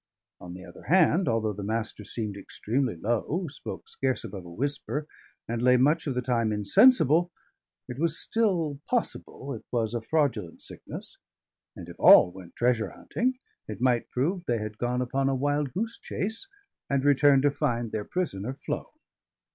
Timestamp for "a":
4.45-4.49, 9.93-10.01, 15.29-15.35